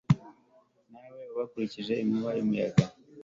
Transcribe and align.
nawe 0.91 1.21
ubakurikize 1.31 1.93
inkubi 2.03 2.31
y'umuyaga 2.37 2.83